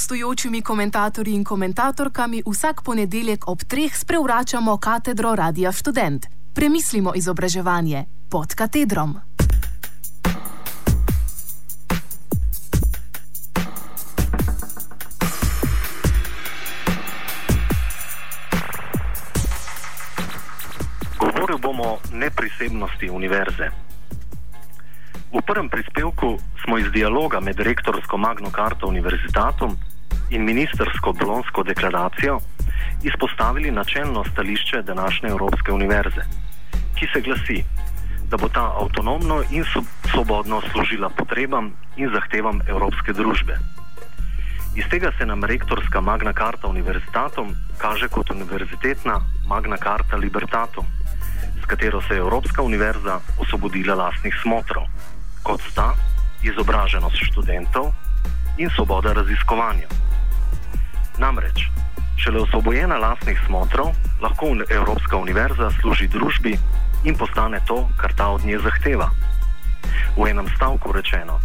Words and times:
gostujočimi 0.00 0.62
komentatorji 0.62 1.34
in 1.34 1.44
komentatorkami 1.44 2.42
vsak 2.46 2.80
ponedeljek 2.84 3.48
ob 3.48 3.60
treh 3.68 3.96
sprevračamo 3.96 4.76
katedro 4.76 5.34
Radia 5.34 5.72
Student. 5.72 6.26
Premislimo 6.54 7.12
izobraževanje 7.14 8.04
pod 8.30 8.54
katedrom. 8.54 9.20
Govoril 21.18 21.58
bomo 21.58 21.82
o 21.84 21.98
neprisebnosti 22.12 23.10
univerze. 23.10 23.68
V 25.32 25.42
prvem 25.46 25.68
prispevku 25.68 26.38
smo 26.64 26.78
iz 26.78 26.86
dialoga 26.92 27.40
med 27.40 27.60
rektorsko 27.60 28.16
Magno 28.16 28.50
Karto 28.50 28.86
univerzitetom 28.86 29.89
in 30.30 30.44
ministersko 30.44 31.12
Bolonsko 31.12 31.62
deklaracijo 31.62 32.38
izpostavili 33.02 33.70
načelno 33.70 34.24
stališče 34.32 34.82
današnje 34.82 35.28
Evropske 35.28 35.72
univerze, 35.72 36.22
ki 36.94 37.06
se 37.12 37.20
glasi, 37.20 37.64
da 38.30 38.36
bo 38.36 38.48
ta 38.48 38.72
avtonomno 38.82 39.42
in 39.50 39.64
svobodno 40.10 40.60
služila 40.72 41.08
potrebam 41.08 41.72
in 41.96 42.10
zahtevam 42.14 42.60
evropske 42.68 43.12
družbe. 43.12 43.58
Iz 44.76 44.84
tega 44.90 45.10
se 45.18 45.26
nam 45.26 45.44
rektorska 45.44 46.00
Magna 46.00 46.32
Carta 46.32 46.68
univerzitetom 46.68 47.54
kaže 47.78 48.08
kot 48.08 48.30
univerzitetna 48.30 49.20
Magna 49.46 49.76
Carta 49.76 50.16
Libertatum, 50.16 50.86
s 51.62 51.66
katero 51.66 52.02
se 52.02 52.14
je 52.14 52.18
Evropska 52.18 52.62
univerza 52.62 53.20
osvobodila 53.38 53.94
lastnih 53.94 54.34
smotrov 54.42 54.84
kot 55.42 55.60
sta 55.70 55.94
izobraženost 56.42 57.16
študentov 57.16 57.92
in 58.58 58.70
svoboda 58.76 59.12
raziskovanja. 59.12 60.09
Namreč, 61.20 61.68
šele 62.16 62.40
osvobojena 62.40 62.96
lastnih 62.96 63.40
smotrov 63.46 63.92
lahko 64.22 64.46
Evropska 64.70 65.16
univerza 65.16 65.70
služi 65.80 66.08
družbi 66.08 66.56
in 67.04 67.14
postane 67.14 67.60
to, 67.68 67.88
kar 67.96 68.12
ta 68.16 68.28
od 68.32 68.44
nje 68.44 68.58
zahteva. 68.58 69.10
V 70.16 70.26
enem 70.26 70.48
stavku 70.56 70.92
rečeno, 70.92 71.40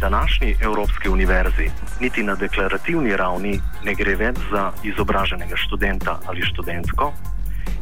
današnji 0.00 0.56
Evropski 0.60 1.08
univerzi 1.08 1.70
niti 2.00 2.22
na 2.22 2.34
deklarativni 2.34 3.16
ravni 3.16 3.60
ne 3.84 3.94
gre 3.94 4.14
več 4.16 4.38
za 4.50 4.72
izobraženega 4.82 5.56
študenta 5.56 6.18
ali 6.26 6.42
študentko, 6.42 7.12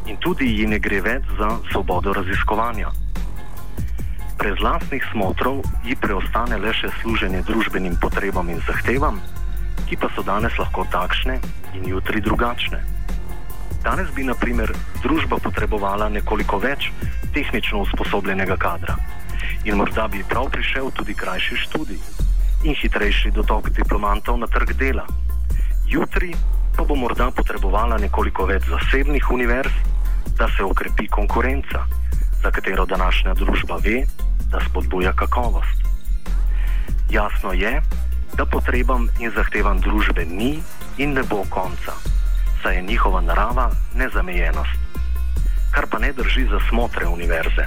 in 0.07 0.17
tudi 0.17 0.49
ji 0.59 0.67
ne 0.67 0.79
gre 0.79 1.01
več 1.01 1.29
za 1.39 1.59
svobodo 1.73 2.13
raziskovanja 2.13 2.91
brez 4.39 4.55
lastnih 4.63 5.03
smotrov 5.13 5.67
ji 5.85 5.99
preostane 5.99 6.57
le 6.63 6.71
še 6.71 6.89
služenje 7.03 7.43
družbenim 7.43 7.99
potrebam 7.99 8.47
in 8.49 8.63
zahtevam, 8.67 9.19
ki 9.89 9.97
pa 9.97 10.09
so 10.15 10.23
danes 10.23 10.53
lahko 10.59 10.85
takšne 10.93 11.41
in 11.75 11.89
jutri 11.89 12.21
drugačne. 12.21 12.81
Danes 13.83 14.11
bi, 14.15 14.25
na 14.25 14.35
primer, 14.35 14.73
družba 15.03 15.39
potrebovala 15.41 16.09
nekoliko 16.13 16.59
več 16.61 16.91
tehnično 17.33 17.85
usposobljenega 17.87 18.57
kadra 18.57 18.97
in 19.65 19.77
morda 19.77 20.09
bi 20.09 20.25
prav 20.29 20.51
prišel 20.51 20.91
tudi 20.97 21.15
krajši 21.15 21.57
študij 21.65 22.01
in 22.65 22.75
hitrejši 22.75 23.31
dotok 23.31 23.71
diplomantov 23.71 24.39
na 24.39 24.47
trg 24.47 24.75
dela. 24.77 25.07
Jutri 25.87 26.35
pa 26.77 26.85
bo 26.85 26.95
morda 26.95 27.31
potrebovala 27.35 27.99
nekoliko 27.99 28.47
več 28.47 28.67
zasebnih 28.71 29.31
univerz, 29.31 29.73
da 30.39 30.47
se 30.55 30.63
okrepi 30.63 31.09
konkurenca, 31.09 31.87
za 32.43 32.51
katero 32.51 32.87
današnja 32.87 33.35
družba 33.35 33.81
ve, 33.83 34.05
da 34.51 34.61
spodbuja 34.69 35.13
kakovost. 35.13 35.83
Jasno 37.11 37.53
je, 37.53 37.81
da 38.37 38.47
potrebam 38.47 39.09
in 39.19 39.31
zahtevam 39.31 39.81
družbe 39.81 40.25
ni 40.25 40.63
in 40.97 41.13
ne 41.13 41.23
bo 41.23 41.45
konca, 41.51 41.93
saj 42.63 42.77
je 42.77 42.83
njihova 42.83 43.21
narava 43.21 43.71
nezamejenost, 43.95 44.79
kar 45.71 45.87
pa 45.91 45.99
ne 45.99 46.13
drži 46.13 46.45
za 46.51 46.61
smotre 46.69 47.07
univerze. 47.07 47.67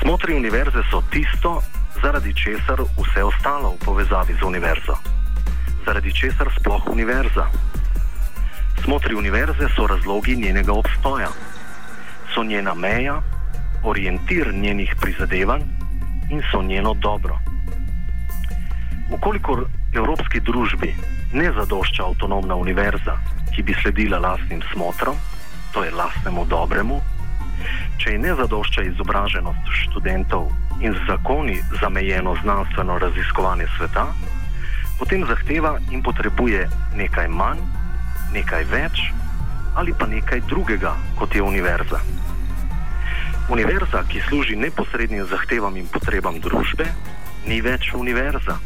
Smotri 0.00 0.34
univerze 0.34 0.82
so 0.90 1.02
tisto, 1.10 1.62
zaradi 2.02 2.34
česar 2.34 2.82
vse 2.82 3.24
ostalo 3.24 3.74
v 3.74 3.84
povezavi 3.84 4.34
z 4.40 4.42
univerzo, 4.46 4.94
zaradi 5.86 6.12
česar 6.14 6.48
sploh 6.60 6.86
univerza. 6.86 7.46
Smotri 8.84 9.14
univerze 9.14 9.68
so 9.76 9.86
razlogi 9.86 10.36
njenega 10.36 10.72
obstoja, 10.72 11.28
so 12.34 12.44
njena 12.44 12.74
meja 12.74 13.22
orientir 13.84 14.54
njenih 14.54 14.94
prizadevanj 15.00 15.62
in 16.30 16.42
so 16.52 16.62
njeno 16.62 16.94
dobro. 16.94 17.47
Ukolikor 19.10 19.64
evropski 19.94 20.40
družbi 20.40 20.94
ne 21.32 21.52
zadošča 21.52 22.04
avtonomna 22.04 22.54
univerza, 22.54 23.16
ki 23.54 23.62
bi 23.62 23.76
sledila 23.82 24.18
lastnim 24.18 24.60
smotrom, 24.72 25.16
to 25.72 25.84
je 25.84 25.90
lastnemu 25.90 26.44
dobremu, 26.44 27.00
če 27.98 28.12
ji 28.12 28.18
ne 28.18 28.34
zadošča 28.36 28.84
izobraženost 28.90 29.72
študentov 29.80 30.50
in 30.80 30.92
z 30.92 31.06
zakoni 31.08 31.56
zamejeno 31.80 32.36
znanstveno 32.42 32.98
raziskovanje 32.98 33.66
sveta, 33.78 34.06
potem 34.98 35.24
zahteva 35.24 35.78
in 35.90 36.02
potrebuje 36.02 36.68
nekaj 36.96 37.28
manj, 37.28 37.64
nekaj 38.32 38.64
več 38.68 39.08
ali 39.78 39.94
pa 39.94 40.06
nekaj 40.06 40.40
drugega 40.50 40.96
kot 41.18 41.34
je 41.34 41.42
univerza. 41.42 42.00
Univerza, 43.48 44.02
ki 44.08 44.20
služi 44.28 44.56
neposrednim 44.56 45.24
zahtevam 45.30 45.76
in 45.76 45.86
potrebam 45.88 46.40
družbe, 46.40 46.84
ni 47.46 47.60
več 47.64 47.94
univerza, 47.94 48.58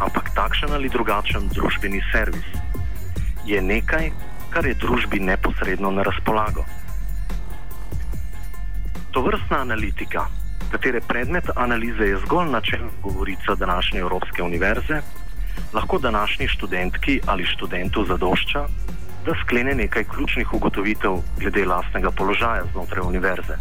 ampak 0.00 0.34
takšen 0.34 0.72
ali 0.72 0.88
drugačen 0.88 1.48
družbeni 1.48 2.02
servis. 2.12 2.46
Je 3.46 3.62
nekaj, 3.62 4.10
kar 4.50 4.66
je 4.66 4.74
družbi 4.74 5.20
neposredno 5.20 5.90
na 5.90 6.02
razpolago. 6.02 6.64
To 9.10 9.22
vrstna 9.22 9.60
analitika, 9.60 10.26
katere 10.70 11.00
predmet 11.00 11.50
analize 11.56 12.04
je 12.04 12.20
zgolj 12.26 12.50
načelna 12.50 12.90
govorica 13.02 13.54
današnje 13.54 14.00
Evropske 14.00 14.42
univerze, 14.42 15.00
lahko 15.72 15.98
današnji 15.98 16.48
študentki 16.48 17.20
ali 17.26 17.46
študentu 17.46 18.04
zadošča, 18.04 18.66
da 19.26 19.34
sklene 19.44 19.74
nekaj 19.74 20.04
ključnih 20.04 20.54
ugotovitev 20.54 21.18
glede 21.38 21.64
lastnega 21.64 22.10
položaja 22.10 22.64
znotraj 22.72 23.06
univerze. 23.06 23.56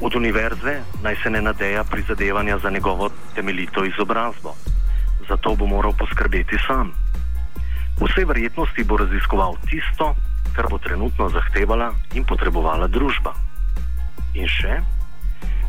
Od 0.00 0.14
univerze 0.14 0.80
naj 1.02 1.16
se 1.22 1.30
ne 1.30 1.42
nadeja 1.42 1.84
prizadevanja 1.84 2.58
za 2.58 2.70
njegovo 2.70 3.10
temeljito 3.34 3.84
izobrazbo. 3.84 4.54
Zato 5.32 5.56
bo 5.56 5.64
moral 5.64 5.96
poskrbeti 5.96 6.60
sam. 6.68 6.92
V 7.96 8.04
vsej 8.04 8.28
verjetnosti 8.28 8.84
bo 8.84 9.00
raziskoval 9.00 9.56
tisto, 9.64 10.12
kar 10.52 10.68
bo 10.68 10.76
trenutno 10.76 11.32
zahtevala 11.32 11.88
in 12.12 12.28
potrebovala 12.28 12.84
družba. 12.84 13.32
In 14.36 14.44
še, 14.44 14.76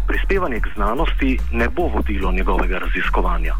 prispevanje 0.03 0.59
k 0.59 0.75
znanosti 0.75 1.39
ne 1.55 1.71
bo 1.71 1.87
vodilo 1.87 2.35
njegovega 2.35 2.83
raziskovanja. 2.83 3.55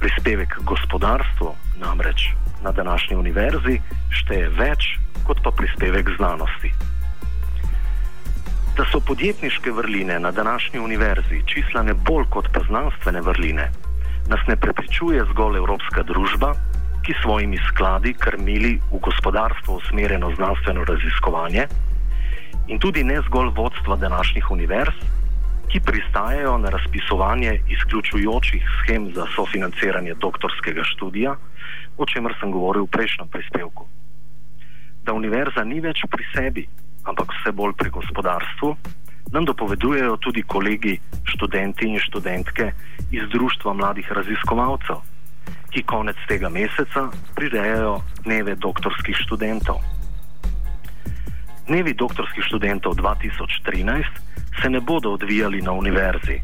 Prispevek 0.00 0.64
gospodarstvu 0.64 1.52
namreč 1.76 2.32
na 2.64 2.72
današnji 2.72 3.16
univerzi 3.16 3.76
šteje 4.16 4.48
več 4.56 4.96
kot 5.28 5.44
pa 5.44 5.52
prispevek 5.52 6.16
znanosti. 6.16 6.72
Da 8.80 8.88
so 8.88 9.04
podjetniške 9.04 9.76
vrline 9.76 10.16
na 10.24 10.32
današnji 10.32 10.80
univerzi 10.80 11.44
čislane 11.44 11.92
bolj 11.92 12.24
kot 12.32 12.48
pa 12.48 12.64
znanstvene 12.64 13.20
vrline, 13.20 13.68
nas 14.28 14.40
ne 14.48 14.56
prepričuje 14.56 15.24
zgolj 15.30 15.56
evropska 15.56 16.02
družba, 16.02 16.54
ki 17.02 17.14
svojimi 17.22 17.58
skladi 17.68 18.14
krmili 18.14 18.78
v 18.92 18.98
gospodarstvo 19.02 19.80
usmerjeno 19.82 20.30
znanstveno 20.36 20.84
raziskovanje, 20.84 21.66
in 22.68 22.78
tudi 22.78 23.04
ne 23.04 23.18
zgolj 23.26 23.50
vodstva 23.56 23.96
današnjih 23.96 24.50
univerz, 24.50 24.94
ki 25.68 25.80
pristajajo 25.80 26.58
na 26.58 26.70
razpisovanje 26.70 27.60
izključujočih 27.68 28.62
schem 28.78 29.10
za 29.14 29.26
sofinanciranje 29.34 30.14
doktorskega 30.14 30.84
študija, 30.84 31.34
o 31.98 32.06
čemer 32.06 32.34
sem 32.40 32.52
govoril 32.52 32.84
v 32.84 32.92
prejšnjem 32.96 33.28
prispevku. 33.28 33.88
Da 35.04 35.12
univerza 35.12 35.64
ni 35.64 35.80
več 35.80 36.04
pri 36.10 36.24
sebi, 36.34 36.66
ampak 37.04 37.32
vse 37.34 37.52
bolj 37.52 37.72
pri 37.78 37.90
gospodarstvu, 37.90 38.76
nam 39.30 39.44
dopovedujejo 39.44 40.16
tudi 40.16 40.42
kolegi, 40.42 40.98
študenti 41.24 41.86
in 41.88 41.98
študentke 41.98 42.72
iz 43.10 43.22
Društva 43.32 43.72
mladih 43.72 44.12
raziskovalcev, 44.12 44.96
ki 45.70 45.82
konec 45.82 46.16
tega 46.28 46.48
meseca 46.48 47.08
prirejajo 47.34 48.00
dneve 48.24 48.54
doktorskih 48.54 49.16
študentov. 49.16 49.80
Dnevi 51.66 51.94
doktorskih 51.94 52.44
študentov 52.44 52.92
2013 52.94 54.04
se 54.62 54.70
ne 54.70 54.80
bodo 54.80 55.12
odvijali 55.12 55.62
na 55.62 55.72
univerzi 55.72 56.40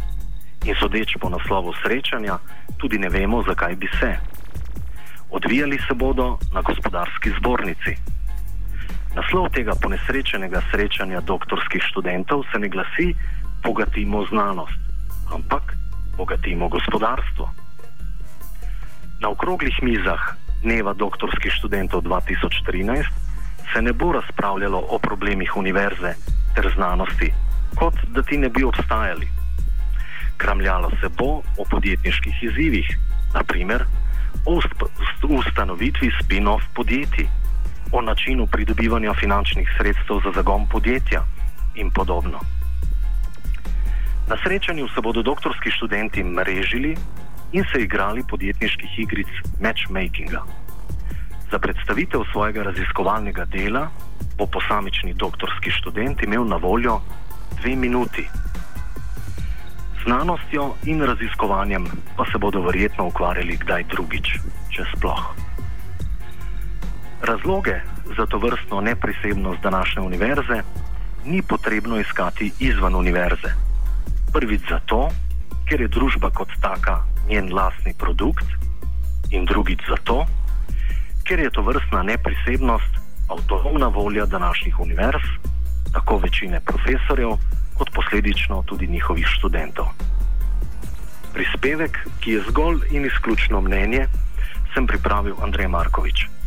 in 0.64 0.74
sodeč 0.80 1.16
po 1.20 1.28
naslovu 1.28 1.72
srečanja, 1.82 2.38
tudi 2.76 2.98
ne 2.98 3.08
vemo, 3.08 3.42
zakaj 3.42 3.74
bi 3.74 3.88
se. 4.00 4.16
Odvijali 5.30 5.78
se 5.88 5.94
bodo 5.94 6.38
na 6.52 6.62
gospodarski 6.62 7.30
zbornici. 7.38 8.17
Naslov 9.18 9.50
tega 9.50 9.74
ponesrečenega 9.74 10.62
srečanja 10.70 11.18
doktorskih 11.26 11.82
študentov 11.90 12.46
se 12.54 12.58
ne 12.62 12.70
glasi: 12.70 13.18
Bogatimo 13.66 14.22
znanost, 14.30 14.78
ampak 15.34 15.74
bogatimo 16.14 16.70
gospodarstvo. 16.70 17.50
Na 19.18 19.26
okroglih 19.34 19.74
mizah 19.82 20.38
Dneva 20.62 20.94
doktorskih 20.94 21.50
študentov 21.50 22.06
2013 22.06 23.10
se 23.74 23.82
ne 23.82 23.90
bo 23.90 24.14
razpravljalo 24.14 24.86
o 24.86 24.98
problemih 25.02 25.56
univerze 25.58 26.14
ter 26.54 26.70
znanosti, 26.78 27.34
kot 27.74 27.98
da 28.14 28.22
ti 28.22 28.38
ne 28.38 28.48
bi 28.48 28.62
obstajali. 28.62 29.26
Kramljalo 30.38 30.94
se 31.02 31.10
bo 31.10 31.42
o 31.58 31.62
podjetniških 31.70 32.42
izzivih, 32.42 32.86
naprimer 33.34 33.82
o 34.46 34.62
ustanovitvi 35.26 36.10
spin-off 36.22 36.62
podjetij, 36.74 37.26
o 37.92 38.00
načinu 38.02 38.46
pridobivanja 38.46 39.14
finančnih 39.14 39.68
sredstev 39.78 40.20
za 40.24 40.32
zagon 40.34 40.66
podjetja 40.68 41.24
in 41.74 41.90
podobno. 41.90 42.40
Na 44.28 44.36
srečanju 44.44 44.88
se 44.88 45.00
bodo 45.00 45.22
doktorski 45.22 45.70
študenti 45.70 46.24
mrežili 46.24 46.96
in 47.52 47.64
se 47.72 47.82
igrali 47.82 48.24
podjetniških 48.28 48.98
igric 48.98 49.28
matchmakinga. 49.60 50.42
Za 51.50 51.58
predstavitev 51.58 52.20
svojega 52.32 52.62
raziskovalnega 52.62 53.44
dela 53.44 53.88
bo 54.38 54.46
posamični 54.46 55.14
doktorski 55.14 55.70
študent 55.70 56.22
imel 56.22 56.44
na 56.44 56.56
voljo 56.56 57.00
dve 57.60 57.76
minuti. 57.76 58.28
Znanostjo 60.04 60.74
in 60.84 61.02
raziskovanjem 61.02 61.86
pa 62.16 62.24
se 62.32 62.38
bodo 62.38 62.60
verjetno 62.60 63.06
ukvarjali 63.06 63.56
kdaj 63.56 63.84
drugič, 63.84 64.28
če 64.70 64.84
sploh. 64.96 65.47
Razloge 67.22 67.80
za 68.16 68.26
to 68.26 68.38
vrstno 68.38 68.80
neprisebnost 68.80 69.60
današnje 69.62 70.02
univerze 70.02 70.62
ni 71.24 71.42
potrebno 71.42 72.00
iskati 72.00 72.52
izven 72.58 72.94
univerze. 72.94 73.52
Prvič 74.32 74.60
zato, 74.70 75.08
ker 75.68 75.80
je 75.80 75.88
družba 75.88 76.30
kot 76.30 76.48
taka 76.60 77.02
njen 77.28 77.52
lastni 77.52 77.94
produkt, 77.98 78.46
in 79.30 79.44
drugič 79.44 79.80
zato, 79.88 80.24
ker 81.24 81.40
je 81.40 81.50
to 81.50 81.62
vrstna 81.62 82.02
neprisebnost 82.02 82.92
avtonomna 83.28 83.88
volja 83.88 84.26
današnjih 84.26 84.80
univerz, 84.80 85.22
tako 85.92 86.16
večine 86.16 86.60
profesorjev, 86.60 87.36
kot 87.78 87.90
posledično 87.94 88.62
tudi 88.66 88.86
njihovih 88.86 89.26
študentov. 89.26 89.86
Prispevek, 91.32 91.98
ki 92.20 92.32
je 92.32 92.42
zgolj 92.48 92.80
in 92.90 93.04
izključno 93.06 93.60
mnenje, 93.60 94.06
sem 94.74 94.86
pripravil 94.86 95.34
Andrej 95.42 95.68
Markovič. 95.68 96.37